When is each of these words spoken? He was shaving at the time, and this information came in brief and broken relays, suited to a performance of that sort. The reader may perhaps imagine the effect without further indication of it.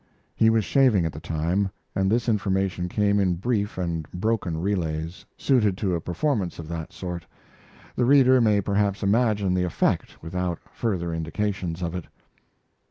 He 0.35 0.49
was 0.49 0.65
shaving 0.65 1.05
at 1.05 1.11
the 1.13 1.19
time, 1.19 1.69
and 1.93 2.09
this 2.09 2.27
information 2.27 2.89
came 2.89 3.19
in 3.19 3.35
brief 3.35 3.77
and 3.77 4.09
broken 4.11 4.59
relays, 4.59 5.25
suited 5.37 5.77
to 5.77 5.93
a 5.93 6.01
performance 6.01 6.57
of 6.57 6.67
that 6.69 6.91
sort. 6.91 7.27
The 7.95 8.05
reader 8.05 8.41
may 8.41 8.61
perhaps 8.61 9.03
imagine 9.03 9.53
the 9.53 9.61
effect 9.63 10.19
without 10.23 10.57
further 10.71 11.13
indication 11.13 11.75
of 11.83 11.93
it. 11.93 12.05